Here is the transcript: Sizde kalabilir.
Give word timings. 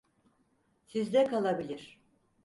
Sizde 0.87 1.27
kalabilir. 1.27 1.99